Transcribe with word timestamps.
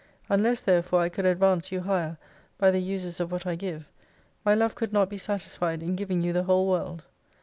Unless 0.29 0.61
therefore 0.61 1.01
I 1.01 1.09
could 1.09 1.27
advance 1.27 1.71
you 1.71 1.81
higher 1.81 2.17
by 2.57 2.71
the 2.71 2.81
uses 2.81 3.19
of 3.19 3.31
what 3.31 3.45
I 3.45 3.53
give, 3.53 3.87
my 4.43 4.55
Love 4.55 4.73
could 4.73 4.91
not 4.91 5.09
be 5.11 5.19
satisfied 5.19 5.83
in 5.83 5.95
giving 5.95 6.23
you 6.23 6.33
the 6.33 6.45
whole 6.45 6.67
world. 6.67 7.03